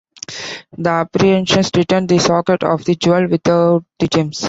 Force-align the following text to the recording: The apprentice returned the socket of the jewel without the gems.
The 0.79 1.01
apprentice 1.01 1.69
returned 1.77 2.09
the 2.09 2.17
socket 2.17 2.63
of 2.63 2.83
the 2.85 2.95
jewel 2.95 3.27
without 3.29 3.83
the 3.99 4.07
gems. 4.07 4.39